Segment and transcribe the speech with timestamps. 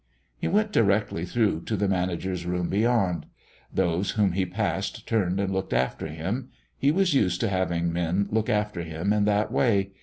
[0.35, 3.27] He went directly through to the manager's room beyond.
[3.71, 8.27] Those whom he passed turned and looked after him; he was used to having men
[8.31, 9.91] look after him in that way.